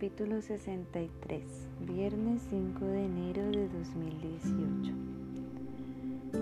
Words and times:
Capítulo 0.00 0.40
63 0.40 1.42
Viernes 1.80 2.40
5 2.48 2.86
de 2.86 3.04
enero 3.04 3.42
de 3.50 3.68
2018 3.68 4.94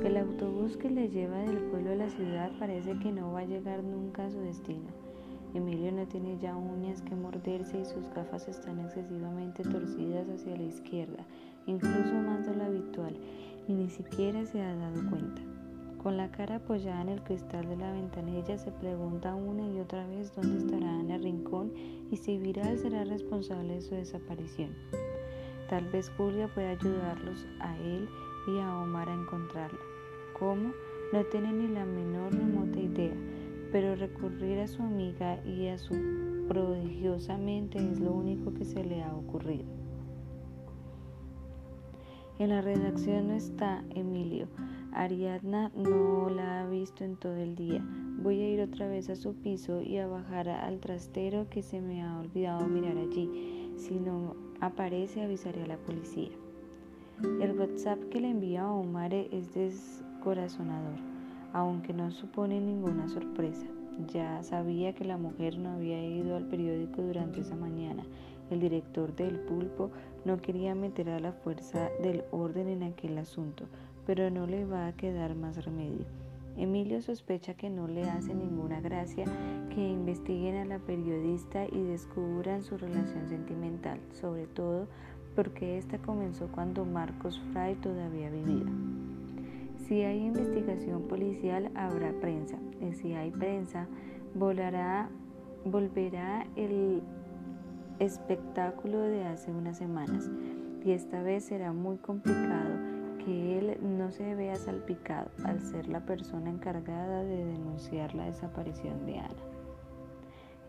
El 0.06 0.16
autobús 0.16 0.76
que 0.76 0.88
le 0.88 1.08
lleva 1.08 1.38
del 1.38 1.58
pueblo 1.62 1.90
a 1.90 1.96
la 1.96 2.08
ciudad 2.08 2.52
parece 2.60 2.96
que 3.00 3.10
no 3.10 3.32
va 3.32 3.40
a 3.40 3.46
llegar 3.46 3.82
nunca 3.82 4.26
a 4.26 4.30
su 4.30 4.38
destino. 4.38 4.86
Emilio 5.54 5.90
no 5.90 6.06
tiene 6.06 6.38
ya 6.38 6.54
uñas 6.54 7.02
que 7.02 7.16
morderse 7.16 7.80
y 7.80 7.84
sus 7.84 8.08
gafas 8.14 8.46
están 8.46 8.78
excesivamente 8.78 9.64
torcidas 9.64 10.28
hacia 10.28 10.56
la 10.56 10.62
izquierda, 10.62 11.26
incluso 11.66 12.14
más 12.14 12.46
de 12.46 12.54
lo 12.54 12.62
habitual, 12.62 13.16
y 13.66 13.72
ni 13.72 13.90
siquiera 13.90 14.46
se 14.46 14.62
ha 14.62 14.72
dado 14.76 15.10
cuenta. 15.10 15.42
Con 16.02 16.16
la 16.16 16.30
cara 16.30 16.56
apoyada 16.56 17.02
en 17.02 17.08
el 17.08 17.22
cristal 17.22 17.68
de 17.68 17.76
la 17.76 17.92
ventanilla 17.92 18.56
se 18.56 18.70
pregunta 18.70 19.34
una 19.34 19.66
y 19.66 19.80
otra 19.80 20.06
vez 20.06 20.32
dónde 20.34 20.58
estará 20.58 21.00
Ana 21.00 21.18
Rincón 21.18 21.72
y 22.10 22.16
si 22.16 22.38
Viral 22.38 22.78
será 22.78 23.04
responsable 23.04 23.74
de 23.74 23.82
su 23.82 23.94
desaparición. 23.96 24.70
Tal 25.68 25.84
vez 25.90 26.10
Julia 26.16 26.48
pueda 26.54 26.70
ayudarlos 26.70 27.46
a 27.60 27.76
él 27.78 28.08
y 28.46 28.60
a 28.60 28.78
Omar 28.78 29.08
a 29.08 29.14
encontrarla. 29.14 29.80
¿Cómo? 30.38 30.70
No 31.12 31.24
tiene 31.26 31.52
ni 31.52 31.66
la 31.68 31.84
menor 31.84 32.32
remota 32.32 32.78
idea, 32.78 33.14
pero 33.72 33.96
recurrir 33.96 34.60
a 34.60 34.68
su 34.68 34.82
amiga 34.82 35.44
y 35.44 35.66
a 35.66 35.78
su 35.78 35.94
prodigiosamente 36.48 37.78
es 37.78 37.98
lo 37.98 38.12
único 38.12 38.54
que 38.54 38.64
se 38.64 38.84
le 38.84 39.02
ha 39.02 39.12
ocurrido. 39.14 39.66
En 42.38 42.50
la 42.50 42.62
redacción 42.62 43.28
no 43.28 43.34
está 43.34 43.82
Emilio. 43.90 44.46
Ariadna 44.98 45.70
no 45.76 46.28
la 46.28 46.60
ha 46.60 46.66
visto 46.66 47.04
en 47.04 47.14
todo 47.14 47.36
el 47.36 47.54
día. 47.54 47.80
Voy 48.20 48.40
a 48.40 48.50
ir 48.50 48.60
otra 48.60 48.88
vez 48.88 49.08
a 49.08 49.14
su 49.14 49.32
piso 49.32 49.80
y 49.80 49.96
a 49.98 50.08
bajar 50.08 50.48
al 50.48 50.80
trastero 50.80 51.48
que 51.48 51.62
se 51.62 51.80
me 51.80 52.02
ha 52.02 52.18
olvidado 52.18 52.66
mirar 52.66 52.98
allí. 52.98 53.72
Si 53.76 53.94
no 53.94 54.34
aparece 54.60 55.22
avisaré 55.22 55.62
a 55.62 55.68
la 55.68 55.76
policía. 55.76 56.30
El 57.40 57.56
WhatsApp 57.56 58.00
que 58.10 58.20
le 58.20 58.30
envía 58.30 58.62
a 58.62 58.72
Omar 58.72 59.14
es 59.14 59.54
descorazonador, 59.54 60.98
aunque 61.52 61.92
no 61.92 62.10
supone 62.10 62.60
ninguna 62.60 63.08
sorpresa. 63.08 63.66
Ya 64.12 64.42
sabía 64.42 64.96
que 64.96 65.04
la 65.04 65.16
mujer 65.16 65.58
no 65.58 65.70
había 65.74 66.04
ido 66.04 66.36
al 66.36 66.48
periódico 66.48 67.02
durante 67.02 67.42
esa 67.42 67.54
mañana. 67.54 68.02
El 68.50 68.58
director 68.58 69.14
del 69.14 69.38
pulpo 69.38 69.92
no 70.24 70.38
quería 70.38 70.74
meter 70.74 71.08
a 71.10 71.20
la 71.20 71.30
fuerza 71.30 71.88
del 72.02 72.24
orden 72.32 72.68
en 72.68 72.82
aquel 72.82 73.16
asunto, 73.18 73.66
pero 74.08 74.30
no 74.30 74.46
le 74.46 74.64
va 74.64 74.86
a 74.86 74.92
quedar 74.94 75.34
más 75.34 75.62
remedio. 75.66 76.06
Emilio 76.56 77.02
sospecha 77.02 77.52
que 77.52 77.68
no 77.68 77.86
le 77.86 78.08
hace 78.08 78.34
ninguna 78.34 78.80
gracia 78.80 79.26
que 79.68 79.86
investiguen 79.86 80.56
a 80.56 80.64
la 80.64 80.78
periodista 80.78 81.66
y 81.66 81.82
descubran 81.82 82.62
su 82.62 82.78
relación 82.78 83.28
sentimental, 83.28 84.00
sobre 84.14 84.46
todo 84.46 84.86
porque 85.36 85.76
esta 85.76 85.98
comenzó 85.98 86.48
cuando 86.48 86.86
Marcos 86.86 87.38
Fray 87.52 87.74
todavía 87.74 88.30
vivía. 88.30 88.64
Si 89.86 90.00
hay 90.00 90.24
investigación 90.24 91.02
policial, 91.02 91.70
habrá 91.74 92.10
prensa, 92.18 92.56
y 92.80 92.94
si 92.94 93.12
hay 93.12 93.30
prensa, 93.30 93.88
volverá 94.34 95.10
el 96.56 97.02
espectáculo 97.98 99.00
de 99.02 99.26
hace 99.26 99.50
unas 99.50 99.76
semanas, 99.76 100.30
y 100.82 100.92
esta 100.92 101.22
vez 101.22 101.44
será 101.44 101.74
muy 101.74 101.98
complicado 101.98 102.87
él 103.30 103.78
no 103.80 104.10
se 104.10 104.34
vea 104.34 104.56
salpicado 104.56 105.30
al 105.44 105.60
ser 105.60 105.88
la 105.88 106.04
persona 106.04 106.50
encargada 106.50 107.22
de 107.24 107.44
denunciar 107.44 108.14
la 108.14 108.26
desaparición 108.26 109.06
de 109.06 109.18
Ana. 109.18 109.48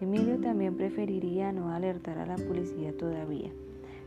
Emilio 0.01 0.39
también 0.39 0.77
preferiría 0.77 1.51
no 1.51 1.71
alertar 1.71 2.17
a 2.17 2.25
la 2.25 2.37
policía 2.37 2.95
todavía. 2.95 3.51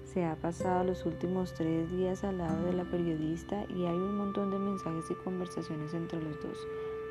Se 0.05 0.25
ha 0.25 0.37
pasado 0.37 0.85
los 0.85 1.05
últimos 1.07 1.55
tres 1.55 1.91
días 1.91 2.25
al 2.25 2.39
lado 2.39 2.65
de 2.67 2.73
la 2.73 2.85
periodista 2.85 3.65
y 3.69 3.85
hay 3.85 3.97
un 3.97 4.17
montón 4.17 4.51
de 4.51 4.59
mensajes 4.59 5.11
y 5.11 5.15
conversaciones 5.25 5.95
entre 5.95 6.23
los 6.23 6.41
dos. 6.43 6.59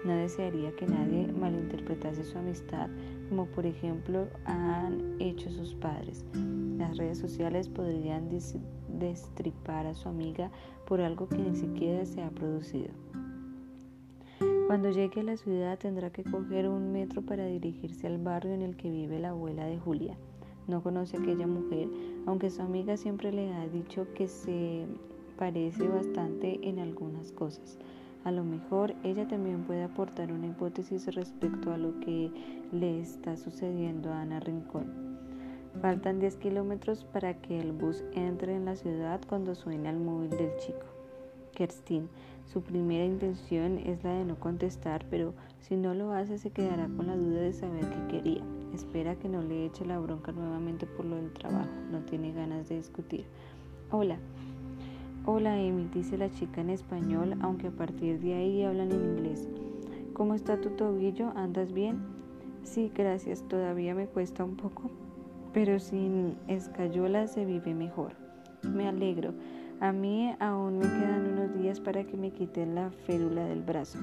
No 0.04 0.14
desearía 0.14 0.72
que 0.76 0.88
nadie 0.88 1.32
malinterpretase 1.32 2.24
su 2.24 2.38
amistad, 2.38 2.90
como 3.32 3.46
por 3.46 3.66
ejemplo 3.66 4.28
han 4.44 5.16
hecho 5.22 5.50
sus 5.50 5.74
padres. 5.74 6.26
Las 6.78 6.98
redes 6.98 7.18
sociales 7.18 7.70
podrían 7.70 8.28
destripar 9.00 9.86
a 9.86 9.94
su 9.94 10.10
amiga 10.10 10.52
por 10.86 11.00
algo 11.00 11.30
que 11.30 11.38
ni 11.38 11.56
siquiera 11.56 12.06
se 12.06 12.22
ha 12.22 12.30
producido. 12.30 12.90
Cuando 14.68 14.92
llegue 14.92 15.22
a 15.22 15.24
la 15.24 15.38
ciudad 15.38 15.80
tendrá 15.80 16.10
que 16.10 16.26
coger 16.26 16.68
un 16.68 16.92
metro 16.92 17.22
para 17.22 17.46
dirigirse 17.46 18.06
al 18.06 18.18
barrio 18.18 18.52
en 18.52 18.64
el 18.64 18.76
que 18.76 18.92
vive 18.92 19.18
la 19.18 19.30
abuela 19.30 19.66
de 19.66 19.80
Julia. 19.80 20.18
No 20.68 20.84
conoce 20.84 21.16
a 21.16 21.22
aquella 21.22 21.48
mujer, 21.48 21.88
aunque 22.26 22.50
su 22.50 22.62
amiga 22.62 22.98
siempre 22.98 23.32
le 23.32 23.54
ha 23.54 23.66
dicho 23.70 24.08
que 24.14 24.28
se 24.28 24.88
parece 25.38 25.88
bastante 25.88 26.60
en 26.68 26.80
algunas 26.80 27.32
cosas. 27.32 27.80
A 28.24 28.32
lo 28.32 28.44
mejor 28.44 28.94
ella 29.04 29.28
también 29.28 29.64
puede 29.64 29.84
aportar 29.84 30.32
una 30.32 30.48
hipótesis 30.48 31.14
respecto 31.16 31.72
a 31.72 31.78
lo 31.78 32.00
que 32.00 32.32
le 32.72 33.00
está 33.00 33.36
sucediendo 33.36 34.12
a 34.12 34.22
Ana 34.22 34.40
Rincón. 34.40 35.20
Faltan 35.82 36.20
10 36.20 36.36
kilómetros 36.36 37.04
para 37.06 37.42
que 37.42 37.60
el 37.60 37.72
bus 37.72 38.04
entre 38.14 38.56
en 38.56 38.66
la 38.66 38.76
ciudad 38.76 39.22
cuando 39.28 39.56
suena 39.56 39.90
el 39.90 39.98
móvil 39.98 40.30
del 40.30 40.56
chico. 40.58 40.86
Kerstin, 41.56 42.10
su 42.46 42.62
primera 42.62 43.06
intención 43.06 43.80
es 43.80 44.04
la 44.04 44.14
de 44.14 44.26
no 44.26 44.36
contestar, 44.40 45.06
pero 45.10 45.34
si 45.60 45.76
no 45.76 45.94
lo 45.94 46.12
hace 46.12 46.38
se 46.38 46.52
quedará 46.52 46.88
con 46.88 47.08
la 47.08 47.16
duda 47.16 47.42
de 47.42 47.54
saber 47.54 47.90
qué 47.90 48.18
quería. 48.18 48.44
Espera 48.74 49.16
que 49.16 49.30
no 49.30 49.42
le 49.42 49.66
eche 49.66 49.86
la 49.86 50.00
bronca 50.00 50.32
nuevamente 50.32 50.86
por 50.86 51.06
lo 51.06 51.16
del 51.16 51.34
trabajo. 51.34 51.72
No 51.92 52.00
tiene 52.02 52.34
ganas 52.34 52.70
de 52.70 52.78
discutir. 52.78 53.26
Hola. 53.90 54.18
Hola 55.26 55.54
Amy, 55.54 55.90
dice 55.94 56.18
la 56.18 56.32
chica 56.32 56.62
en 56.62 56.70
español, 56.70 57.38
aunque 57.42 57.68
a 57.68 57.72
partir 57.72 58.20
de 58.20 58.34
ahí 58.34 58.64
hablan 58.64 58.92
en 58.92 59.18
inglés. 59.18 59.48
¿Cómo 60.14 60.34
está 60.34 60.60
tu 60.60 60.72
tobillo? 60.72 61.32
¿Andas 61.36 61.72
bien? 61.74 62.00
Sí, 62.64 62.92
gracias. 62.94 63.44
Todavía 63.48 63.96
me 63.96 64.08
cuesta 64.08 64.44
un 64.44 64.56
poco 64.56 64.90
pero 65.54 65.80
sin 65.80 66.38
escayola 66.48 67.28
se 67.28 67.46
vive 67.46 67.74
mejor. 67.74 68.14
Me 68.64 68.88
alegro. 68.88 69.34
A 69.80 69.92
mí 69.92 70.34
aún 70.40 70.78
me 70.78 70.86
quedan 70.86 71.34
unos 71.34 71.54
días 71.60 71.80
para 71.80 72.04
que 72.04 72.16
me 72.16 72.32
quiten 72.32 72.76
la 72.76 72.92
férula 72.92 73.46
del 73.46 73.62
brazo. 73.62 74.00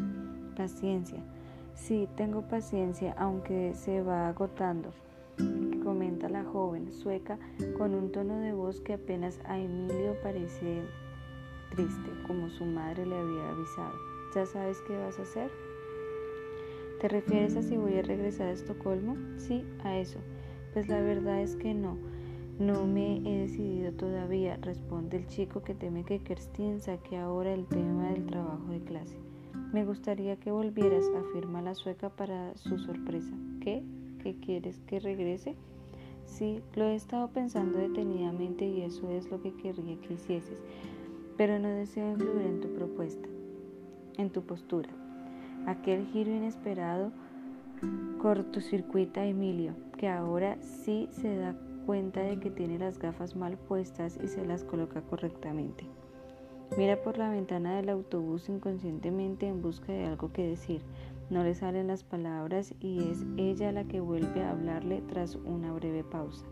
Paciencia. 0.56 1.20
Sí, 1.74 2.08
tengo 2.16 2.42
paciencia, 2.42 3.14
aunque 3.16 3.72
se 3.74 4.02
va 4.02 4.28
agotando, 4.28 4.90
comenta 5.84 6.28
la 6.28 6.42
joven 6.42 6.90
sueca 6.90 7.38
con 7.76 7.94
un 7.94 8.10
tono 8.10 8.40
de 8.40 8.52
voz 8.52 8.80
que 8.80 8.94
apenas 8.94 9.38
a 9.44 9.58
Emilio 9.58 10.16
parece 10.20 10.82
triste, 11.70 12.10
como 12.26 12.48
su 12.50 12.64
madre 12.64 13.06
le 13.06 13.16
había 13.16 13.50
avisado. 13.50 13.94
¿Ya 14.34 14.46
sabes 14.46 14.80
qué 14.82 14.96
vas 14.96 15.18
a 15.18 15.22
hacer? 15.22 15.50
¿Te 17.00 17.08
refieres 17.08 17.56
a 17.56 17.62
si 17.62 17.76
voy 17.76 17.96
a 17.96 18.02
regresar 18.02 18.48
a 18.48 18.52
Estocolmo? 18.52 19.16
Sí, 19.38 19.64
a 19.84 19.96
eso. 19.96 20.18
Pues 20.72 20.88
la 20.88 21.00
verdad 21.00 21.40
es 21.40 21.56
que 21.56 21.72
no. 21.72 21.96
No 22.58 22.86
me 22.86 23.18
he 23.18 23.42
decidido 23.42 23.92
todavía, 23.92 24.56
responde 24.60 25.16
el 25.18 25.28
chico 25.28 25.62
que 25.62 25.74
teme 25.74 26.04
que 26.04 26.18
Kerstin 26.18 26.80
saque 26.80 27.16
ahora 27.16 27.52
el 27.52 27.66
tema 27.66 28.10
del 28.10 28.26
trabajo 28.26 28.72
de 28.72 28.80
clase. 28.80 29.16
Me 29.72 29.84
gustaría 29.84 30.36
que 30.36 30.50
volvieras, 30.50 31.04
afirma 31.16 31.62
la 31.62 31.76
sueca 31.76 32.08
para 32.08 32.56
su 32.56 32.78
sorpresa. 32.78 33.32
¿Qué? 33.60 33.84
¿Qué 34.22 34.34
quieres 34.40 34.80
que 34.88 34.98
regrese? 34.98 35.54
Sí, 36.26 36.60
lo 36.74 36.84
he 36.84 36.94
estado 36.94 37.28
pensando 37.28 37.78
detenidamente 37.78 38.66
y 38.66 38.82
eso 38.82 39.08
es 39.10 39.30
lo 39.30 39.40
que 39.40 39.54
querría 39.54 39.96
que 40.00 40.14
hicieses, 40.14 40.60
pero 41.38 41.58
no 41.60 41.68
deseo 41.68 42.10
influir 42.10 42.46
en 42.46 42.60
tu 42.60 42.68
propuesta, 42.74 43.28
en 44.18 44.28
tu 44.28 44.42
postura. 44.42 44.90
Aquel 45.66 46.04
giro 46.08 46.32
inesperado 46.32 47.12
cortocircuita 48.20 49.20
a 49.20 49.26
Emilio, 49.26 49.72
que 49.96 50.08
ahora 50.08 50.58
sí 50.60 51.08
se 51.12 51.36
da 51.36 51.54
cuenta 51.86 52.20
de 52.20 52.40
que 52.40 52.50
tiene 52.50 52.78
las 52.78 52.98
gafas 52.98 53.36
mal 53.36 53.56
puestas 53.56 54.18
y 54.22 54.26
se 54.26 54.44
las 54.44 54.64
coloca 54.64 55.00
correctamente. 55.02 55.86
Mira 56.76 57.00
por 57.00 57.16
la 57.16 57.30
ventana 57.30 57.76
del 57.76 57.88
autobús 57.88 58.48
inconscientemente 58.48 59.46
en 59.46 59.62
busca 59.62 59.92
de 59.92 60.06
algo 60.06 60.32
que 60.32 60.46
decir. 60.46 60.82
No 61.30 61.44
le 61.44 61.54
salen 61.54 61.86
las 61.86 62.02
palabras 62.02 62.74
y 62.80 63.08
es 63.10 63.24
ella 63.36 63.70
la 63.70 63.84
que 63.84 64.00
vuelve 64.00 64.42
a 64.42 64.50
hablarle 64.50 65.02
tras 65.02 65.36
una 65.36 65.72
breve 65.72 66.02
pausa. 66.02 66.46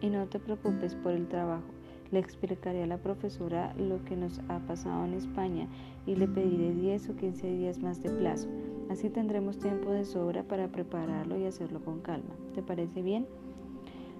Y 0.00 0.08
no 0.08 0.28
te 0.28 0.38
preocupes 0.38 0.94
por 0.94 1.12
el 1.12 1.26
trabajo. 1.26 1.73
Le 2.10 2.18
explicaré 2.18 2.82
a 2.82 2.86
la 2.86 2.98
profesora 2.98 3.74
lo 3.76 4.04
que 4.04 4.16
nos 4.16 4.40
ha 4.48 4.58
pasado 4.60 5.04
en 5.04 5.14
España 5.14 5.68
y 6.06 6.14
le 6.16 6.28
pediré 6.28 6.72
10 6.72 7.10
o 7.10 7.16
15 7.16 7.46
días 7.46 7.78
más 7.78 8.02
de 8.02 8.10
plazo. 8.10 8.48
Así 8.90 9.08
tendremos 9.10 9.58
tiempo 9.58 9.90
de 9.90 10.04
sobra 10.04 10.42
para 10.42 10.68
prepararlo 10.68 11.38
y 11.38 11.46
hacerlo 11.46 11.80
con 11.80 12.00
calma. 12.00 12.34
¿Te 12.54 12.62
parece 12.62 13.02
bien? 13.02 13.26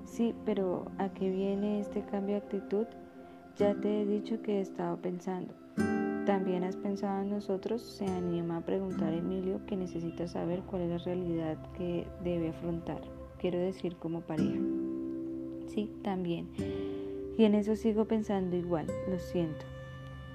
Sí, 0.04 0.34
pero 0.44 0.86
¿a 0.98 1.10
qué 1.12 1.30
viene 1.30 1.80
este 1.80 2.02
cambio 2.02 2.36
de 2.36 2.42
actitud? 2.42 2.86
Ya 3.56 3.74
te 3.74 4.02
he 4.02 4.06
dicho 4.06 4.40
que 4.42 4.58
he 4.58 4.60
estado 4.60 4.96
pensando. 4.96 5.54
¿También 6.26 6.64
has 6.64 6.76
pensado 6.76 7.22
en 7.22 7.30
nosotros? 7.30 7.82
Se 7.82 8.06
anima 8.06 8.56
a 8.56 8.60
preguntar 8.64 9.12
Emilio 9.12 9.60
que 9.66 9.76
necesita 9.76 10.26
saber 10.26 10.62
cuál 10.62 10.82
es 10.82 10.90
la 10.90 10.98
realidad 10.98 11.58
que 11.76 12.06
debe 12.22 12.48
afrontar. 12.48 13.02
Quiero 13.38 13.58
decir 13.58 13.96
como 13.96 14.22
pareja. 14.22 14.58
Sí, 15.66 15.90
también. 16.02 16.48
Y 17.36 17.44
en 17.44 17.54
eso 17.54 17.74
sigo 17.74 18.04
pensando 18.04 18.56
igual, 18.56 18.86
lo 19.08 19.18
siento. 19.18 19.64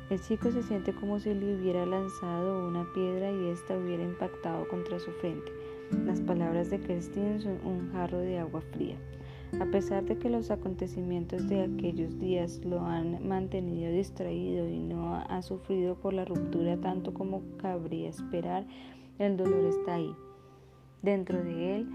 El 0.10 0.19
chico 0.19 0.51
se 0.51 0.63
siente 0.63 0.92
como 0.92 1.19
si 1.19 1.34
le 1.34 1.56
hubiera 1.56 1.86
lanzado 1.86 2.68
una 2.68 2.86
piedra 2.94 3.31
y 3.31 3.50
ésta 3.50 3.78
hubiera 3.78 4.04
impactado 4.04 4.68
contra 4.68 5.00
su 5.00 5.12
frente. 5.12 5.51
Las 6.06 6.19
palabras 6.19 6.69
de 6.69 6.80
Kerstin 6.80 7.40
son 7.40 7.60
un 7.63 7.92
jarro 7.92 8.18
de 8.18 8.40
agua 8.40 8.62
fría. 8.74 8.98
A 9.60 9.66
pesar 9.66 10.04
de 10.06 10.18
que 10.18 10.30
los 10.30 10.51
acontecimientos 10.51 11.48
de 11.48 11.62
aquellos 11.62 12.19
días 12.19 12.63
lo 12.66 12.81
han 12.81 13.28
mantenido 13.28 13.92
distraído 13.92 14.68
y 14.68 14.80
no 14.80 15.16
ha 15.16 15.42
sufrido 15.42 15.95
por 15.95 16.13
la 16.13 16.25
ruptura 16.25 16.78
tanto 16.78 17.13
como 17.13 17.42
cabría 17.57 18.10
esperar, 18.10 18.66
el 19.18 19.38
dolor 19.38 19.66
está 19.66 19.95
ahí. 19.95 20.13
Dentro 21.02 21.44
de 21.44 21.78
él 21.78 21.88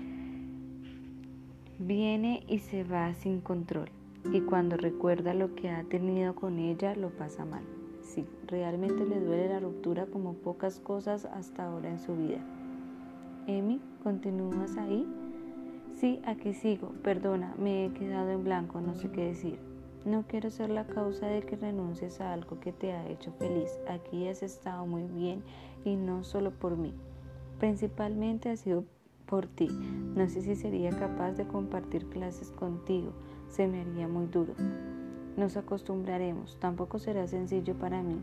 viene 1.79 2.43
y 2.49 2.59
se 2.59 2.85
va 2.85 3.15
sin 3.15 3.41
control. 3.41 3.91
Y 4.33 4.41
cuando 4.41 4.77
recuerda 4.77 5.35
lo 5.35 5.55
que 5.55 5.71
ha 5.71 5.85
tenido 5.85 6.35
con 6.35 6.59
ella, 6.59 6.95
lo 6.95 7.11
pasa 7.11 7.45
mal 7.45 7.65
sí, 8.05 8.27
realmente 8.47 9.05
le 9.05 9.21
duele 9.21 9.49
la 9.49 9.61
ruptura 9.61 10.07
como 10.07 10.35
pocas 10.35 10.79
cosas 10.79 11.25
hasta 11.25 11.65
ahora 11.65 11.91
en 11.91 11.99
su 11.99 12.15
vida. 12.15 12.39
Emi, 13.47 13.81
¿continúas 14.03 14.77
ahí? 14.77 15.07
Sí, 15.99 16.21
aquí 16.25 16.55
sigo. 16.55 16.93
Perdona, 17.03 17.55
me 17.59 17.87
he 17.87 17.93
quedado 17.93 18.31
en 18.31 18.45
blanco, 18.45 18.81
no 18.81 18.95
sé 18.95 19.11
qué 19.11 19.27
decir. 19.27 19.59
No 20.05 20.25
quiero 20.29 20.51
ser 20.51 20.71
la 20.71 20.87
causa 20.87 21.27
de 21.27 21.43
que 21.43 21.57
renuncies 21.57 22.21
a 22.21 22.33
algo 22.33 22.61
que 22.61 22.73
te 22.73 22.93
ha 22.93 23.09
hecho 23.09 23.33
feliz. 23.33 23.79
Aquí 23.89 24.29
has 24.29 24.43
estado 24.43 24.87
muy 24.87 25.05
bien 25.05 25.43
y 25.85 25.97
no 25.97 26.25
solo 26.25 26.51
por 26.51 26.77
mí. 26.77 26.93
Principalmente 27.59 28.51
ha 28.51 28.57
sido 28.57 28.85
por 29.27 29.47
ti. 29.47 29.69
No 30.15 30.29
sé 30.29 30.43
si 30.43 30.57
sería 30.57 30.91
capaz 30.91 31.33
de 31.33 31.47
compartir 31.47 32.07
clases 32.11 32.51
contigo. 32.51 33.13
Se 33.49 33.67
me 33.67 33.81
haría 33.81 34.09
muy 34.09 34.27
duro. 34.27 34.55
Nos 35.37 35.57
acostumbraremos, 35.57 36.59
tampoco 36.61 36.99
será 36.99 37.27
sencillo 37.27 37.75
para 37.75 38.03
mí, 38.03 38.21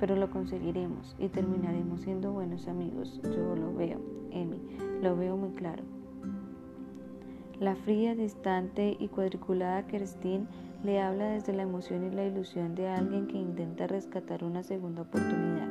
pero 0.00 0.16
lo 0.16 0.30
conseguiremos 0.30 1.14
y 1.18 1.28
terminaremos 1.28 2.02
siendo 2.02 2.32
buenos 2.32 2.68
amigos. 2.68 3.20
Yo 3.22 3.54
lo 3.54 3.74
veo, 3.74 4.00
Emi, 4.30 4.60
lo 5.02 5.16
veo 5.16 5.36
muy 5.36 5.50
claro. 5.50 5.82
La 7.60 7.74
fría, 7.74 8.14
distante 8.14 8.96
y 9.00 9.08
cuadriculada 9.08 9.86
Kerstin 9.86 10.46
le 10.84 11.00
habla 11.00 11.30
desde 11.30 11.52
la 11.52 11.62
emoción 11.62 12.04
y 12.04 12.14
la 12.14 12.24
ilusión 12.24 12.76
de 12.76 12.88
alguien 12.88 13.26
que 13.26 13.36
intenta 13.36 13.88
rescatar 13.88 14.44
una 14.44 14.62
segunda 14.62 15.02
oportunidad. 15.02 15.68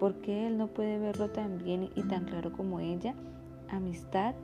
¿Por 0.00 0.14
qué 0.22 0.46
él 0.46 0.56
no 0.56 0.68
puede 0.68 0.98
verlo 0.98 1.30
tan 1.30 1.58
bien 1.58 1.90
y 1.94 2.02
tan 2.04 2.24
claro 2.24 2.52
como 2.52 2.80
ella? 2.80 3.14
Amistad. 3.68 4.34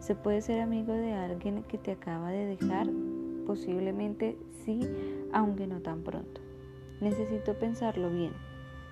¿Se 0.00 0.14
puede 0.14 0.42
ser 0.42 0.60
amigo 0.60 0.92
de 0.92 1.14
alguien 1.14 1.62
que 1.62 1.78
te 1.78 1.92
acaba 1.92 2.30
de 2.30 2.44
dejar? 2.44 2.88
Posiblemente 3.46 4.36
sí, 4.64 4.80
aunque 5.32 5.66
no 5.66 5.80
tan 5.80 6.02
pronto. 6.02 6.40
Necesito 7.00 7.54
pensarlo 7.54 8.10
bien. 8.10 8.32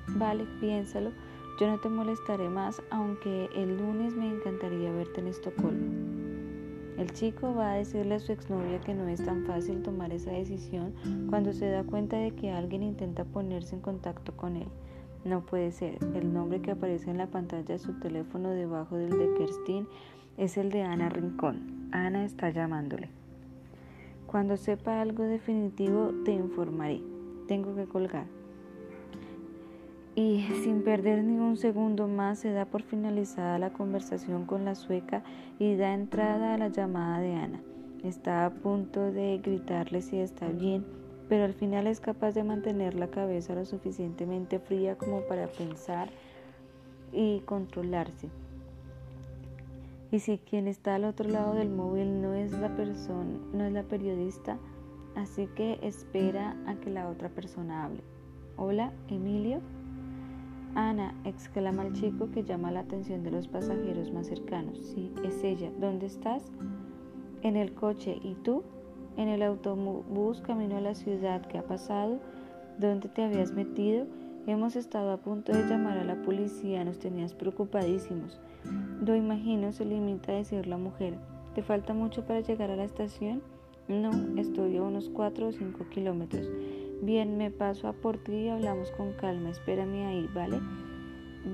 Vale, 0.08 0.44
piénsalo. 0.60 1.10
Yo 1.60 1.66
no 1.66 1.78
te 1.78 1.88
molestaré 1.88 2.48
más, 2.48 2.82
aunque 2.90 3.48
el 3.54 3.76
lunes 3.76 4.14
me 4.14 4.28
encantaría 4.28 4.90
verte 4.90 5.20
en 5.20 5.28
Estocolmo. 5.28 5.92
El 6.98 7.10
chico 7.12 7.54
va 7.54 7.72
a 7.72 7.76
decirle 7.76 8.16
a 8.16 8.20
su 8.20 8.32
exnovia 8.32 8.80
que 8.80 8.94
no 8.94 9.08
es 9.08 9.24
tan 9.24 9.44
fácil 9.44 9.82
tomar 9.82 10.12
esa 10.12 10.30
decisión 10.30 10.94
cuando 11.30 11.52
se 11.52 11.66
da 11.66 11.84
cuenta 11.84 12.16
de 12.16 12.32
que 12.32 12.50
alguien 12.50 12.82
intenta 12.82 13.24
ponerse 13.24 13.74
en 13.74 13.80
contacto 13.80 14.36
con 14.36 14.56
él. 14.56 14.68
No 15.24 15.46
puede 15.46 15.72
ser. 15.72 15.98
El 16.14 16.32
nombre 16.32 16.60
que 16.60 16.72
aparece 16.72 17.10
en 17.10 17.18
la 17.18 17.28
pantalla 17.28 17.64
de 17.64 17.78
su 17.78 17.98
teléfono 18.00 18.50
debajo 18.50 18.96
del 18.96 19.10
de 19.10 19.32
Kerstin 19.38 19.86
es 20.36 20.56
el 20.56 20.70
de 20.70 20.82
Ana 20.82 21.08
Rincón. 21.08 21.88
Ana 21.92 22.24
está 22.24 22.50
llamándole. 22.50 23.21
Cuando 24.32 24.56
sepa 24.56 25.02
algo 25.02 25.24
definitivo 25.24 26.10
te 26.24 26.32
informaré. 26.32 27.02
Tengo 27.48 27.76
que 27.76 27.84
colgar. 27.84 28.24
Y 30.14 30.46
sin 30.64 30.82
perder 30.82 31.22
ni 31.22 31.36
un 31.36 31.58
segundo 31.58 32.08
más 32.08 32.38
se 32.38 32.50
da 32.50 32.64
por 32.64 32.82
finalizada 32.82 33.58
la 33.58 33.74
conversación 33.74 34.46
con 34.46 34.64
la 34.64 34.74
sueca 34.74 35.22
y 35.58 35.76
da 35.76 35.92
entrada 35.92 36.54
a 36.54 36.58
la 36.58 36.68
llamada 36.68 37.20
de 37.20 37.34
Ana. 37.34 37.60
Está 38.04 38.46
a 38.46 38.50
punto 38.50 39.12
de 39.12 39.36
gritarle 39.36 40.00
si 40.00 40.18
está 40.18 40.48
bien, 40.48 40.86
pero 41.28 41.44
al 41.44 41.52
final 41.52 41.86
es 41.86 42.00
capaz 42.00 42.32
de 42.32 42.42
mantener 42.42 42.94
la 42.94 43.08
cabeza 43.08 43.54
lo 43.54 43.66
suficientemente 43.66 44.58
fría 44.58 44.96
como 44.96 45.20
para 45.26 45.46
pensar 45.46 46.08
y 47.12 47.40
controlarse. 47.40 48.30
Y 50.12 50.18
si 50.18 50.36
quien 50.36 50.68
está 50.68 50.96
al 50.96 51.04
otro 51.04 51.26
lado 51.26 51.54
del 51.54 51.70
móvil 51.70 52.20
no 52.20 52.34
es 52.34 52.52
la 52.52 52.76
persona, 52.76 53.38
no 53.54 53.64
es 53.64 53.72
la 53.72 53.82
periodista, 53.84 54.58
así 55.16 55.46
que 55.56 55.78
espera 55.80 56.54
a 56.66 56.74
que 56.74 56.90
la 56.90 57.08
otra 57.08 57.30
persona 57.30 57.86
hable. 57.86 58.02
Hola, 58.58 58.92
Emilio. 59.08 59.62
Ana, 60.74 61.14
exclama 61.24 61.86
el 61.86 61.94
chico 61.94 62.30
que 62.30 62.44
llama 62.44 62.70
la 62.70 62.80
atención 62.80 63.22
de 63.22 63.30
los 63.30 63.48
pasajeros 63.48 64.12
más 64.12 64.26
cercanos. 64.26 64.78
Sí, 64.94 65.14
es 65.24 65.42
ella. 65.44 65.70
¿Dónde 65.80 66.06
estás? 66.06 66.44
En 67.40 67.56
el 67.56 67.72
coche. 67.72 68.18
¿Y 68.22 68.34
tú? 68.34 68.64
En 69.16 69.28
el 69.28 69.42
autobús 69.42 70.42
camino 70.42 70.76
a 70.76 70.82
la 70.82 70.94
ciudad. 70.94 71.40
¿Qué 71.46 71.56
ha 71.56 71.66
pasado? 71.66 72.20
¿Dónde 72.78 73.08
te 73.08 73.24
habías 73.24 73.52
metido? 73.52 74.06
Hemos 74.44 74.74
estado 74.74 75.12
a 75.12 75.18
punto 75.18 75.52
de 75.52 75.68
llamar 75.68 75.98
a 75.98 76.04
la 76.04 76.20
policía, 76.20 76.84
nos 76.84 76.98
tenías 76.98 77.32
preocupadísimos. 77.32 78.40
Lo 79.00 79.14
imagino, 79.14 79.72
se 79.72 79.84
limita 79.84 80.32
a 80.32 80.36
decir 80.36 80.66
la 80.66 80.78
mujer. 80.78 81.14
¿Te 81.54 81.62
falta 81.62 81.94
mucho 81.94 82.26
para 82.26 82.40
llegar 82.40 82.68
a 82.68 82.76
la 82.76 82.82
estación? 82.82 83.40
No, 83.86 84.10
estoy 84.40 84.78
a 84.78 84.82
unos 84.82 85.10
4 85.10 85.46
o 85.46 85.52
5 85.52 85.88
kilómetros. 85.90 86.48
Bien, 87.02 87.36
me 87.36 87.52
paso 87.52 87.86
a 87.86 87.92
por 87.92 88.18
ti 88.18 88.32
y 88.32 88.48
hablamos 88.48 88.90
con 88.92 89.12
calma. 89.12 89.50
Espérame 89.50 90.06
ahí, 90.06 90.28
¿vale? 90.34 90.58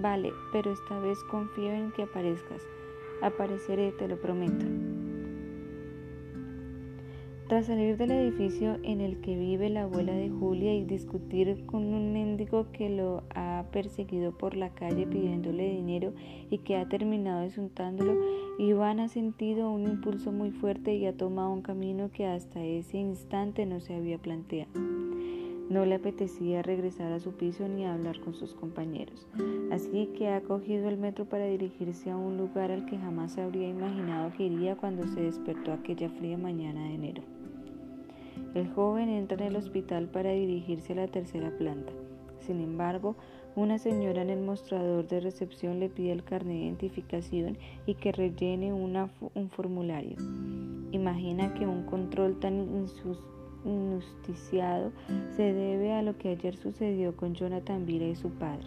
Vale, 0.00 0.32
pero 0.50 0.72
esta 0.72 0.98
vez 0.98 1.18
confío 1.30 1.70
en 1.70 1.92
que 1.92 2.04
aparezcas. 2.04 2.62
Apareceré, 3.20 3.92
te 3.92 4.08
lo 4.08 4.18
prometo. 4.18 4.64
Tras 7.48 7.64
salir 7.64 7.96
del 7.96 8.10
edificio 8.10 8.76
en 8.82 9.00
el 9.00 9.22
que 9.22 9.34
vive 9.34 9.70
la 9.70 9.84
abuela 9.84 10.12
de 10.12 10.28
Julia 10.28 10.74
y 10.74 10.84
discutir 10.84 11.64
con 11.64 11.94
un 11.94 12.12
mendigo 12.12 12.70
que 12.72 12.90
lo 12.90 13.22
ha 13.34 13.64
perseguido 13.72 14.36
por 14.36 14.54
la 14.54 14.68
calle 14.74 15.06
pidiéndole 15.06 15.70
dinero 15.70 16.12
y 16.50 16.58
que 16.58 16.76
ha 16.76 16.86
terminado 16.90 17.42
insultándolo, 17.44 18.20
Iván 18.58 19.00
ha 19.00 19.08
sentido 19.08 19.70
un 19.70 19.84
impulso 19.84 20.30
muy 20.30 20.50
fuerte 20.50 20.94
y 20.94 21.06
ha 21.06 21.16
tomado 21.16 21.50
un 21.50 21.62
camino 21.62 22.10
que 22.12 22.26
hasta 22.26 22.62
ese 22.62 22.98
instante 22.98 23.64
no 23.64 23.80
se 23.80 23.94
había 23.94 24.18
planteado. 24.18 24.70
No 25.70 25.86
le 25.86 25.94
apetecía 25.94 26.60
regresar 26.60 27.12
a 27.12 27.20
su 27.20 27.32
piso 27.32 27.66
ni 27.66 27.86
hablar 27.86 28.20
con 28.20 28.34
sus 28.34 28.52
compañeros, 28.52 29.26
así 29.70 30.10
que 30.18 30.28
ha 30.28 30.42
cogido 30.42 30.90
el 30.90 30.98
metro 30.98 31.24
para 31.24 31.46
dirigirse 31.46 32.10
a 32.10 32.16
un 32.18 32.36
lugar 32.36 32.70
al 32.70 32.84
que 32.84 32.98
jamás 32.98 33.38
habría 33.38 33.68
imaginado 33.68 34.32
que 34.36 34.44
iría 34.44 34.76
cuando 34.76 35.06
se 35.08 35.22
despertó 35.22 35.72
aquella 35.72 36.10
fría 36.10 36.36
mañana 36.36 36.84
de 36.84 36.94
enero. 36.94 37.37
El 38.54 38.68
joven 38.72 39.08
entra 39.08 39.38
en 39.38 39.52
el 39.52 39.56
hospital 39.56 40.08
para 40.08 40.30
dirigirse 40.30 40.92
a 40.92 40.96
la 40.96 41.08
tercera 41.08 41.50
planta. 41.56 41.92
Sin 42.40 42.60
embargo, 42.60 43.16
una 43.56 43.78
señora 43.78 44.22
en 44.22 44.30
el 44.30 44.40
mostrador 44.40 45.06
de 45.08 45.20
recepción 45.20 45.80
le 45.80 45.88
pide 45.88 46.12
el 46.12 46.22
carnet 46.24 46.56
de 46.56 46.64
identificación 46.64 47.58
y 47.86 47.94
que 47.94 48.12
rellene 48.12 48.72
un 48.72 49.50
formulario. 49.50 50.16
Imagina 50.92 51.52
que 51.54 51.66
un 51.66 51.84
control 51.84 52.38
tan 52.38 52.86
injusticiado 53.64 54.92
se 55.36 55.52
debe 55.52 55.92
a 55.92 56.02
lo 56.02 56.16
que 56.16 56.30
ayer 56.30 56.56
sucedió 56.56 57.16
con 57.16 57.34
Jonathan 57.34 57.84
Vila 57.84 58.06
y 58.06 58.16
su 58.16 58.30
padre. 58.30 58.66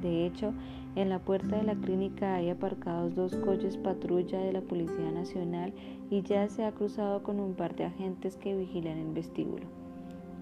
De 0.00 0.26
hecho, 0.26 0.54
en 0.96 1.08
la 1.08 1.20
puerta 1.20 1.56
de 1.56 1.62
la 1.62 1.76
clínica 1.76 2.34
hay 2.34 2.50
aparcados 2.50 3.14
dos 3.14 3.36
coches 3.36 3.76
patrulla 3.76 4.40
de 4.40 4.52
la 4.52 4.60
Policía 4.60 5.12
Nacional 5.12 5.72
y 6.10 6.22
ya 6.22 6.48
se 6.48 6.64
ha 6.64 6.72
cruzado 6.72 7.22
con 7.22 7.38
un 7.38 7.54
par 7.54 7.76
de 7.76 7.84
agentes 7.84 8.36
que 8.36 8.56
vigilan 8.56 8.98
el 8.98 9.12
vestíbulo. 9.12 9.66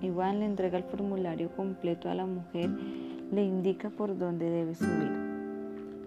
Iván 0.00 0.40
le 0.40 0.46
entrega 0.46 0.78
el 0.78 0.84
formulario 0.84 1.50
completo 1.54 2.08
a 2.08 2.14
la 2.14 2.24
mujer, 2.24 2.70
le 3.30 3.42
indica 3.44 3.90
por 3.90 4.16
dónde 4.16 4.48
debe 4.48 4.74
subir. 4.74 5.12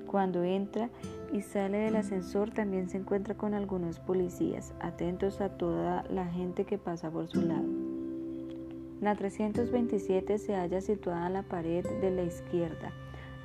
Cuando 0.07 0.43
entra 0.43 0.89
y 1.31 1.41
sale 1.41 1.77
del 1.77 1.95
ascensor 1.95 2.49
también 2.49 2.89
se 2.89 2.97
encuentra 2.97 3.35
con 3.35 3.53
algunos 3.53 3.99
policías, 3.99 4.73
atentos 4.79 5.39
a 5.39 5.49
toda 5.49 6.03
la 6.09 6.25
gente 6.25 6.65
que 6.65 6.79
pasa 6.79 7.11
por 7.11 7.27
su 7.27 7.41
lado. 7.41 7.67
La 9.01 9.15
327 9.15 10.39
se 10.39 10.55
halla 10.55 10.81
situada 10.81 11.27
en 11.27 11.33
la 11.33 11.43
pared 11.43 11.85
de 12.01 12.11
la 12.11 12.23
izquierda 12.23 12.91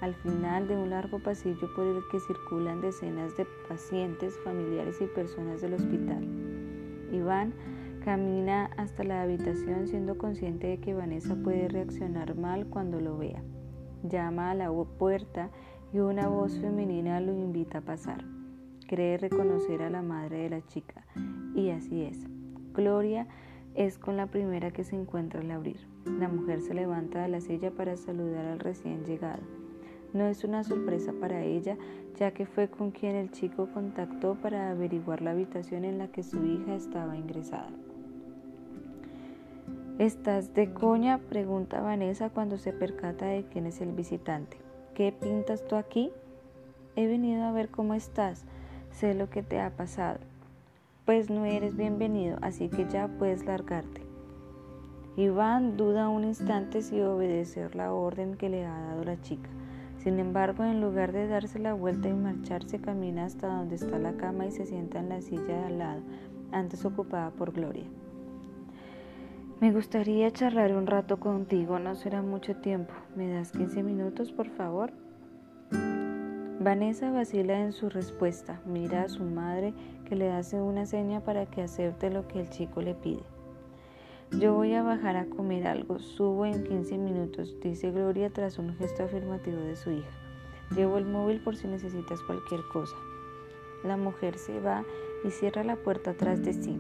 al 0.01 0.15
final 0.15 0.69
de 0.69 0.77
un 0.77 0.91
largo 0.91 1.19
pasillo 1.19 1.73
por 1.75 1.87
el 1.87 2.03
que 2.11 2.21
circulan 2.21 2.81
decenas 2.81 3.37
de 3.37 3.47
pacientes, 3.69 4.39
familiares 4.45 5.01
y 5.01 5.07
personas 5.07 5.61
del 5.61 5.75
hospital. 5.75 6.27
Iván 7.13 7.55
camina 8.05 8.67
hasta 8.77 9.05
la 9.05 9.23
habitación 9.23 9.89
siendo 9.89 10.19
consciente 10.19 10.69
de 10.69 10.79
que 10.79 10.95
Vanessa 10.95 11.35
puede 11.35 11.69
reaccionar 11.69 12.37
mal 12.37 12.67
cuando 12.67 13.01
lo 13.01 13.19
vea. 13.19 13.43
Llama 14.03 14.51
a 14.51 14.55
la 14.55 14.71
puerta 14.71 15.51
y 15.93 15.99
una 15.99 16.29
voz 16.29 16.59
femenina 16.59 17.21
lo 17.21 17.33
invita 17.33 17.79
a 17.79 17.81
pasar. 17.81 18.25
Cree 18.87 19.19
reconocer 19.19 19.83
a 19.83 19.91
la 19.91 20.03
madre 20.03 20.39
de 20.39 20.51
la 20.51 20.67
chica 20.67 21.05
y 21.55 21.71
así 21.71 22.03
es. 22.03 22.27
Gloria 22.75 23.27
es 23.75 23.99
con 23.99 24.17
la 24.17 24.27
primera 24.27 24.71
que 24.71 24.85
se 24.85 24.95
encuentra 24.95 25.41
al 25.41 25.51
abrir. 25.51 25.81
La 26.05 26.29
mujer 26.29 26.61
se 26.61 26.75
levanta 26.75 27.23
de 27.23 27.29
la 27.29 27.41
silla 27.41 27.73
para 27.73 27.97
saludar 27.97 28.47
al 28.47 28.61
recién 28.61 29.05
llegado. 29.05 29.43
No 30.17 30.27
es 30.27 30.45
una 30.45 30.65
sorpresa 30.65 31.13
para 31.21 31.43
ella, 31.43 31.77
ya 32.19 32.31
que 32.31 32.47
fue 32.47 32.69
con 32.69 32.91
quien 32.91 33.15
el 33.15 33.31
chico 33.31 33.69
contactó 33.73 34.35
para 34.35 34.71
averiguar 34.71 35.21
la 35.21 35.33
habitación 35.33 35.85
en 35.85 35.99
la 35.99 36.09
que 36.09 36.23
su 36.23 36.45
hija 36.45 36.75
estaba 36.75 37.17
ingresada. 37.17 37.71
¿Estás 39.99 40.55
de 40.55 40.73
coña? 40.73 41.19
pregunta 41.19 41.81
Vanessa 41.81 42.31
cuando 42.31 42.59
se 42.59 42.73
percata 42.73 43.27
de 43.27 43.45
quién 43.45 43.67
es 43.67 43.81
el 43.81 43.93
visitante. 43.93 44.57
¿Qué 44.95 45.13
pintas 45.13 45.67
tú 45.67 45.77
aquí? 45.77 46.11
He 46.97 47.07
venido 47.07 47.45
a 47.45 47.53
ver 47.53 47.69
cómo 47.69 47.95
estás. 47.95 48.45
Sé 48.91 49.15
lo 49.15 49.29
que 49.29 49.43
te 49.43 49.61
ha 49.61 49.71
pasado 49.71 50.19
pues 51.07 51.31
no 51.31 51.45
eres 51.45 51.77
bienvenido, 51.77 52.37
así 52.43 52.69
que 52.69 52.85
ya 52.89 53.07
puedes 53.07 53.47
largarte. 53.47 54.03
Iván 55.17 55.77
duda 55.77 56.09
un 56.09 56.25
instante 56.25 56.83
si 56.83 57.01
obedecer 57.01 57.77
la 57.77 57.95
orden 57.95 58.37
que 58.37 58.51
le 58.51 58.67
ha 58.67 58.77
dado 58.77 59.05
la 59.05 59.23
chica. 59.23 59.49
Sin 60.07 60.21
embargo, 60.21 60.63
en 60.63 60.81
lugar 60.81 61.11
de 61.11 61.27
darse 61.27 61.59
la 61.59 61.75
vuelta 61.75 62.09
y 62.09 62.13
marcharse, 62.13 62.79
camina 62.79 63.25
hasta 63.25 63.49
donde 63.49 63.75
está 63.75 63.99
la 63.99 64.17
cama 64.17 64.47
y 64.47 64.53
se 64.53 64.65
sienta 64.65 65.01
en 65.01 65.09
la 65.09 65.21
silla 65.21 65.43
de 65.43 65.65
al 65.65 65.79
lado, 65.79 66.01
antes 66.53 66.85
ocupada 66.85 67.33
por 67.33 67.51
Gloria. 67.51 67.89
Me 69.61 69.73
gustaría 69.73 70.31
charlar 70.31 70.77
un 70.77 70.87
rato 70.87 71.19
contigo, 71.19 71.81
no 71.81 71.97
será 71.97 72.23
mucho 72.23 72.55
tiempo. 72.55 72.95
¿Me 73.17 73.29
das 73.29 73.51
15 73.51 73.83
minutos, 73.83 74.31
por 74.31 74.49
favor? 74.49 74.93
Vanessa 76.61 77.11
vacila 77.11 77.59
en 77.59 77.73
su 77.73 77.89
respuesta, 77.89 78.61
mira 78.65 79.03
a 79.03 79.09
su 79.09 79.25
madre 79.25 79.75
que 80.05 80.15
le 80.15 80.31
hace 80.31 80.61
una 80.61 80.87
seña 80.87 81.25
para 81.25 81.47
que 81.47 81.63
acepte 81.63 82.11
lo 82.11 82.29
que 82.29 82.39
el 82.39 82.49
chico 82.49 82.81
le 82.81 82.95
pide. 82.95 83.25
Yo 84.33 84.55
voy 84.55 84.75
a 84.75 84.83
bajar 84.83 85.17
a 85.17 85.27
comer 85.27 85.67
algo, 85.67 85.99
subo 86.01 86.45
en 86.45 86.65
15 86.65 86.99
minutos, 86.99 87.57
dice 87.63 87.91
Gloria 87.93 88.29
tras 88.29 88.59
un 88.59 88.75
gesto 88.75 89.05
afirmativo 89.05 89.59
de 89.59 89.77
su 89.77 89.93
hija. 89.93 90.11
Llevo 90.75 90.99
el 90.99 91.07
móvil 91.07 91.41
por 91.41 91.57
si 91.57 91.69
necesitas 91.69 92.21
cualquier 92.23 92.61
cosa. 92.73 92.97
La 93.85 93.97
mujer 93.97 94.37
se 94.37 94.61
va 94.61 94.85
y 95.25 95.31
cierra 95.31 95.63
la 95.63 95.77
puerta 95.77 96.11
atrás 96.11 96.43
de 96.43 96.53
sí. 96.53 96.77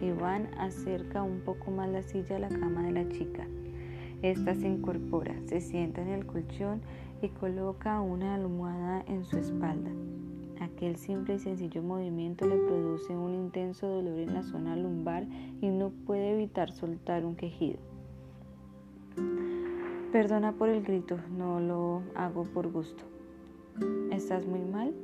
Iván 0.00 0.48
acerca 0.56 1.22
un 1.22 1.40
poco 1.40 1.72
más 1.72 1.90
la 1.90 2.02
silla 2.02 2.36
a 2.36 2.38
la 2.38 2.48
cama 2.48 2.84
de 2.84 2.92
la 2.92 3.08
chica. 3.08 3.44
Esta 4.22 4.54
se 4.54 4.68
incorpora, 4.68 5.34
se 5.46 5.60
sienta 5.60 6.00
en 6.00 6.08
el 6.08 6.24
colchón 6.24 6.80
y 7.20 7.28
coloca 7.28 8.00
una 8.00 8.36
almohada 8.36 9.04
en 9.08 9.24
su 9.24 9.36
espalda. 9.36 9.90
Aquel 10.60 10.96
simple 10.96 11.34
y 11.34 11.38
sencillo 11.38 11.82
movimiento 11.82 12.46
le 12.46 12.56
produce 12.56 13.16
un 13.16 13.34
intenso 13.34 13.86
dolor 13.86 14.18
en 14.18 14.34
la 14.34 14.42
zona 14.42 14.76
lumbar 14.76 15.26
y 15.60 15.68
no 15.68 15.90
puede 15.90 16.32
evitar 16.32 16.72
soltar 16.72 17.24
un 17.24 17.36
quejido. 17.36 17.78
Perdona 20.12 20.52
por 20.52 20.68
el 20.68 20.82
grito, 20.82 21.18
no 21.36 21.58
lo 21.58 22.02
hago 22.14 22.44
por 22.44 22.70
gusto. 22.70 23.04
¿Estás 24.12 24.46
muy 24.46 24.60
mal? 24.60 24.94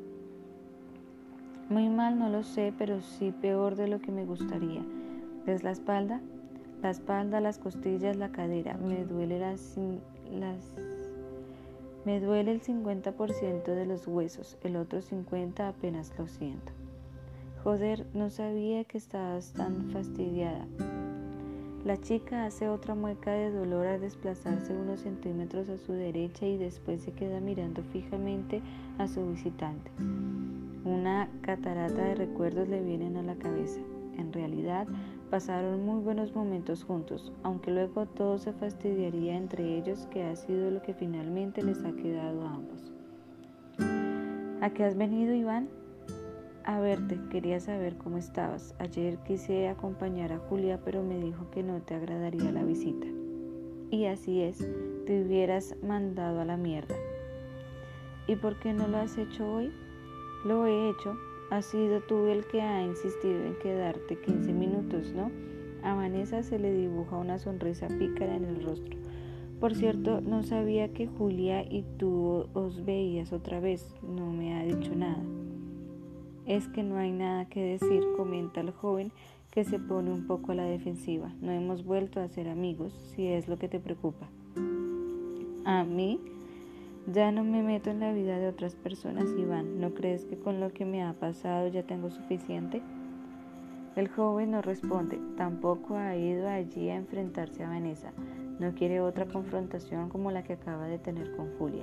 Muy 1.68 1.88
mal 1.88 2.18
no 2.18 2.28
lo 2.28 2.44
sé, 2.44 2.72
pero 2.78 3.00
sí 3.00 3.32
peor 3.32 3.74
de 3.74 3.88
lo 3.88 4.00
que 4.00 4.12
me 4.12 4.24
gustaría. 4.24 4.82
¿Ves 5.46 5.64
la 5.64 5.72
espalda? 5.72 6.20
La 6.82 6.90
espalda, 6.90 7.40
las 7.40 7.58
costillas, 7.58 8.16
la 8.16 8.30
cadera. 8.30 8.78
Me 8.78 9.04
duele 9.04 9.38
las, 9.38 9.76
las 10.30 10.76
me 12.04 12.20
duele 12.20 12.52
el 12.52 12.62
50% 12.62 13.64
de 13.64 13.86
los 13.86 14.06
huesos, 14.06 14.56
el 14.62 14.76
otro 14.76 15.00
50% 15.00 15.68
apenas 15.68 16.12
lo 16.18 16.26
siento. 16.26 16.72
Joder, 17.62 18.06
no 18.14 18.30
sabía 18.30 18.84
que 18.84 18.96
estabas 18.96 19.52
tan 19.52 19.90
fastidiada. 19.90 20.66
La 21.84 21.98
chica 21.98 22.44
hace 22.44 22.68
otra 22.68 22.94
mueca 22.94 23.32
de 23.32 23.50
dolor 23.50 23.86
al 23.86 24.00
desplazarse 24.00 24.74
unos 24.74 25.00
centímetros 25.00 25.68
a 25.70 25.78
su 25.78 25.92
derecha 25.92 26.46
y 26.46 26.58
después 26.58 27.02
se 27.02 27.12
queda 27.12 27.40
mirando 27.40 27.82
fijamente 27.84 28.60
a 28.98 29.08
su 29.08 29.26
visitante. 29.26 29.90
Una 30.84 31.28
catarata 31.40 32.02
de 32.02 32.14
recuerdos 32.14 32.68
le 32.68 32.82
vienen 32.82 33.16
a 33.16 33.22
la 33.22 33.34
cabeza. 33.34 33.80
En 34.18 34.32
realidad, 34.32 34.86
pasaron 35.30 35.84
muy 35.86 36.02
buenos 36.02 36.34
momentos 36.34 36.82
juntos, 36.82 37.32
aunque 37.44 37.70
luego 37.70 38.06
todo 38.06 38.38
se 38.38 38.52
fastidiaría 38.52 39.36
entre 39.36 39.78
ellos, 39.78 40.08
que 40.10 40.24
ha 40.24 40.34
sido 40.34 40.70
lo 40.70 40.82
que 40.82 40.92
finalmente 40.92 41.62
les 41.62 41.84
ha 41.84 41.92
quedado 41.92 42.46
a 42.46 42.54
ambos. 42.54 42.92
¿A 44.60 44.70
qué 44.70 44.84
has 44.84 44.96
venido, 44.96 45.32
Iván? 45.32 45.68
A 46.64 46.80
verte, 46.80 47.18
quería 47.30 47.60
saber 47.60 47.96
cómo 47.96 48.18
estabas. 48.18 48.74
Ayer 48.78 49.16
quise 49.18 49.68
acompañar 49.68 50.32
a 50.32 50.38
Julia, 50.38 50.80
pero 50.84 51.02
me 51.02 51.18
dijo 51.18 51.50
que 51.50 51.62
no 51.62 51.80
te 51.80 51.94
agradaría 51.94 52.52
la 52.52 52.64
visita. 52.64 53.06
Y 53.90 54.06
así 54.06 54.42
es, 54.42 54.58
te 55.06 55.22
hubieras 55.22 55.74
mandado 55.82 56.40
a 56.40 56.44
la 56.44 56.56
mierda. 56.56 56.94
¿Y 58.26 58.36
por 58.36 58.58
qué 58.58 58.72
no 58.72 58.86
lo 58.86 58.98
has 58.98 59.16
hecho 59.16 59.50
hoy? 59.50 59.72
Lo 60.44 60.66
he 60.66 60.90
hecho, 60.90 61.16
ha 61.50 61.62
sido 61.62 62.00
tú 62.00 62.26
el 62.26 62.46
que 62.46 62.62
ha 62.62 62.82
insistido 62.82 63.44
en 63.44 63.58
quedarte 63.58 64.16
15 64.20 64.52
minutos, 64.52 65.12
¿no? 65.12 65.30
A 65.82 65.94
Vanessa 65.94 66.42
se 66.42 66.58
le 66.58 66.72
dibuja 66.72 67.16
una 67.16 67.38
sonrisa 67.38 67.88
pícara 67.88 68.36
en 68.36 68.44
el 68.44 68.62
rostro. 68.62 68.96
Por 69.58 69.74
cierto, 69.74 70.20
no 70.20 70.42
sabía 70.42 70.92
que 70.92 71.06
Julia 71.06 71.62
y 71.62 71.84
tú 71.98 72.46
os 72.54 72.84
veías 72.84 73.32
otra 73.32 73.60
vez. 73.60 73.94
No 74.02 74.32
me 74.32 74.54
ha 74.54 74.64
dicho 74.64 74.94
nada. 74.94 75.22
Es 76.46 76.68
que 76.68 76.82
no 76.82 76.96
hay 76.96 77.12
nada 77.12 77.44
que 77.46 77.62
decir, 77.62 78.02
comenta 78.16 78.60
el 78.60 78.70
joven 78.70 79.12
que 79.50 79.64
se 79.64 79.78
pone 79.78 80.12
un 80.12 80.26
poco 80.26 80.52
a 80.52 80.54
la 80.54 80.64
defensiva. 80.64 81.32
No 81.40 81.50
hemos 81.50 81.84
vuelto 81.84 82.20
a 82.20 82.28
ser 82.28 82.48
amigos, 82.48 82.92
si 83.14 83.26
es 83.26 83.48
lo 83.48 83.58
que 83.58 83.68
te 83.68 83.80
preocupa. 83.80 84.28
¿A 85.64 85.84
mí? 85.84 86.20
Ya 87.12 87.32
no 87.32 87.42
me 87.42 87.60
meto 87.64 87.90
en 87.90 87.98
la 87.98 88.12
vida 88.12 88.38
de 88.38 88.46
otras 88.46 88.76
personas, 88.76 89.24
Iván. 89.36 89.80
¿No 89.80 89.94
crees 89.94 90.26
que 90.26 90.38
con 90.38 90.60
lo 90.60 90.72
que 90.72 90.84
me 90.84 91.02
ha 91.02 91.12
pasado 91.14 91.66
ya 91.66 91.82
tengo 91.82 92.08
suficiente? 92.08 92.82
El 93.96 94.06
joven 94.06 94.52
no 94.52 94.62
responde. 94.62 95.18
Tampoco 95.36 95.96
ha 95.96 96.14
ido 96.14 96.48
allí 96.48 96.88
a 96.88 96.94
enfrentarse 96.94 97.64
a 97.64 97.68
Vanessa. 97.68 98.12
No 98.60 98.74
quiere 98.74 99.00
otra 99.00 99.26
confrontación 99.26 100.08
como 100.08 100.30
la 100.30 100.44
que 100.44 100.52
acaba 100.52 100.86
de 100.86 100.98
tener 101.00 101.34
con 101.34 101.50
Julia. 101.58 101.82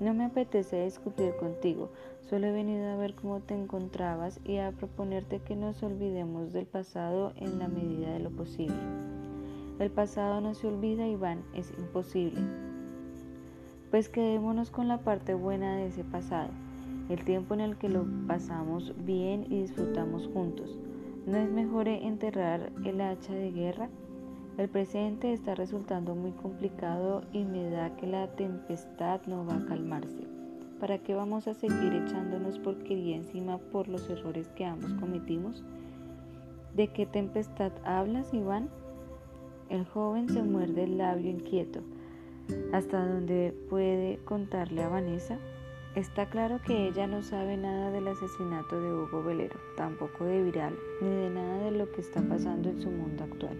No 0.00 0.14
me 0.14 0.24
apetece 0.24 0.84
discutir 0.84 1.34
contigo, 1.36 1.90
solo 2.20 2.46
he 2.46 2.52
venido 2.52 2.86
a 2.90 2.96
ver 2.96 3.14
cómo 3.14 3.40
te 3.40 3.54
encontrabas 3.54 4.40
y 4.44 4.58
a 4.58 4.72
proponerte 4.72 5.40
que 5.40 5.56
nos 5.56 5.82
olvidemos 5.82 6.52
del 6.52 6.66
pasado 6.66 7.32
en 7.36 7.58
la 7.58 7.68
medida 7.68 8.12
de 8.12 8.20
lo 8.20 8.30
posible. 8.30 8.76
El 9.78 9.90
pasado 9.90 10.40
no 10.40 10.54
se 10.54 10.66
olvida, 10.66 11.06
Iván, 11.06 11.44
es 11.54 11.72
imposible. 11.78 12.65
Pues 13.90 14.08
quedémonos 14.08 14.70
con 14.70 14.88
la 14.88 14.98
parte 14.98 15.34
buena 15.34 15.76
de 15.76 15.86
ese 15.86 16.02
pasado, 16.02 16.50
el 17.08 17.24
tiempo 17.24 17.54
en 17.54 17.60
el 17.60 17.76
que 17.76 17.88
lo 17.88 18.04
pasamos 18.26 18.92
bien 19.04 19.46
y 19.48 19.60
disfrutamos 19.60 20.28
juntos. 20.34 20.76
¿No 21.24 21.36
es 21.36 21.48
mejor 21.48 21.86
enterrar 21.86 22.72
el 22.84 23.00
hacha 23.00 23.32
de 23.32 23.52
guerra? 23.52 23.88
El 24.58 24.68
presente 24.68 25.32
está 25.32 25.54
resultando 25.54 26.16
muy 26.16 26.32
complicado 26.32 27.22
y 27.32 27.44
me 27.44 27.70
da 27.70 27.94
que 27.94 28.08
la 28.08 28.26
tempestad 28.32 29.20
no 29.28 29.46
va 29.46 29.54
a 29.54 29.66
calmarse. 29.66 30.26
¿Para 30.80 30.98
qué 30.98 31.14
vamos 31.14 31.46
a 31.46 31.54
seguir 31.54 31.94
echándonos 31.94 32.58
porquería 32.58 33.16
encima 33.16 33.58
por 33.58 33.86
los 33.86 34.10
errores 34.10 34.48
que 34.48 34.64
ambos 34.64 34.92
cometimos? 34.94 35.62
¿De 36.74 36.88
qué 36.88 37.06
tempestad 37.06 37.70
hablas, 37.84 38.34
Iván? 38.34 38.68
El 39.68 39.84
joven 39.84 40.28
se 40.28 40.42
muerde 40.42 40.84
el 40.84 40.98
labio 40.98 41.30
inquieto 41.30 41.82
hasta 42.72 43.06
donde 43.06 43.54
puede 43.68 44.18
contarle 44.24 44.82
a 44.82 44.88
Vanessa. 44.88 45.38
Está 45.94 46.28
claro 46.28 46.60
que 46.60 46.88
ella 46.88 47.06
no 47.06 47.22
sabe 47.22 47.56
nada 47.56 47.90
del 47.90 48.08
asesinato 48.08 48.80
de 48.80 48.92
Hugo 48.92 49.22
Velero, 49.22 49.58
tampoco 49.76 50.24
de 50.24 50.42
Viral, 50.42 50.74
ni 51.00 51.08
de 51.08 51.30
nada 51.30 51.64
de 51.64 51.70
lo 51.70 51.90
que 51.90 52.02
está 52.02 52.20
pasando 52.20 52.68
en 52.68 52.78
su 52.78 52.90
mundo 52.90 53.24
actual. 53.24 53.56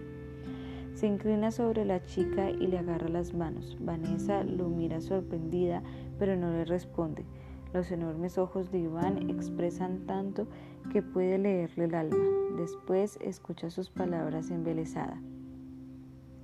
Se 0.93 1.07
inclina 1.07 1.51
sobre 1.51 1.85
la 1.85 2.03
chica 2.05 2.49
y 2.49 2.67
le 2.67 2.79
agarra 2.79 3.07
las 3.07 3.33
manos. 3.33 3.77
Vanessa 3.79 4.43
lo 4.43 4.69
mira 4.69 5.01
sorprendida, 5.01 5.81
pero 6.19 6.35
no 6.35 6.51
le 6.51 6.65
responde. 6.65 7.25
Los 7.73 7.91
enormes 7.91 8.37
ojos 8.37 8.71
de 8.71 8.79
Iván 8.79 9.29
expresan 9.29 10.05
tanto 10.05 10.47
que 10.91 11.01
puede 11.01 11.37
leerle 11.37 11.85
el 11.85 11.95
alma. 11.95 12.23
Después 12.57 13.19
escucha 13.21 13.69
sus 13.69 13.89
palabras 13.89 14.49
embelesada. 14.49 15.21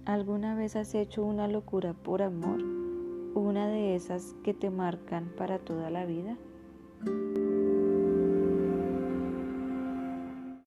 ¿Alguna 0.05 0.53
vez 0.53 0.75
has 0.75 0.95
hecho 0.95 1.23
una 1.23 1.47
locura 1.47 1.93
por 1.93 2.23
amor? 2.23 2.61
¿Una 3.35 3.67
de 3.67 3.95
esas 3.95 4.35
que 4.43 4.53
te 4.53 4.69
marcan 4.69 5.31
para 5.37 5.59
toda 5.59 5.89
la 5.89 6.05
vida? 6.05 6.35